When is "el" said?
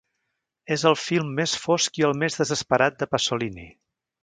0.91-0.97, 2.09-2.17